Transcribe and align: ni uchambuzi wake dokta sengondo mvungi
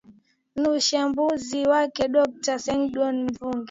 ni 0.55 0.69
uchambuzi 0.69 1.59
wake 1.73 2.03
dokta 2.13 2.53
sengondo 2.63 3.23
mvungi 3.33 3.57